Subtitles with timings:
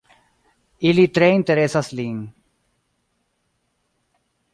[0.91, 2.15] Ili tre interesas lin.